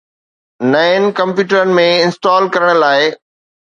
نئين 0.71 1.05
ڪمپيوٽرن 1.21 1.77
۾ 1.85 1.87
انسٽال 2.09 2.53
ڪرڻ 2.53 2.85
لاء 2.85 3.01